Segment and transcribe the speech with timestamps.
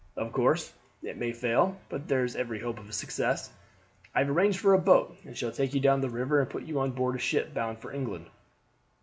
[0.17, 0.73] Of course,
[1.03, 3.51] it may fail; but there is every hope of success.
[4.15, 6.63] I have arranged for a boat, and shall take you down the river, and put
[6.63, 8.25] you on board a ship bound for England."